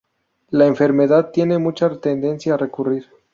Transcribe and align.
La 0.49 0.65
enfermedad 0.65 1.29
tiene 1.29 1.59
mucha 1.59 1.99
tendencia 2.01 2.55
a 2.55 2.57
recurrir. 2.57 3.05